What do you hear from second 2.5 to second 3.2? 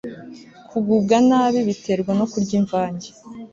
imvange